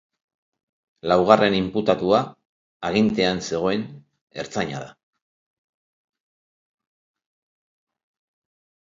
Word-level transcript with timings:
Laugarren 1.09 1.55
inputatua 1.57 2.21
agintean 2.87 3.41
zegoen 3.49 3.83
ertzaina 4.43 4.81
da. 4.85 4.89